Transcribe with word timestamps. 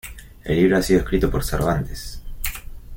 El 0.45 0.55
libro 0.55 0.77
ha 0.77 0.81
sido 0.81 1.01
escrito 1.01 1.29
por 1.29 1.43
Cervantes. 1.43 2.23